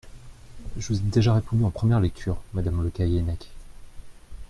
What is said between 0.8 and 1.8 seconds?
vous ai déjà répondu en